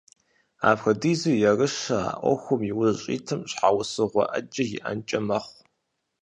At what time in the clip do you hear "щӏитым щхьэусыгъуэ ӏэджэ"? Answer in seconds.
3.03-4.63